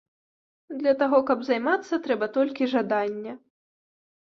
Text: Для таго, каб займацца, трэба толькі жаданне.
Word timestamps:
Для 0.79 0.93
таго, 1.03 1.21
каб 1.29 1.45
займацца, 1.51 2.03
трэба 2.09 2.33
толькі 2.41 2.73
жаданне. 2.77 3.41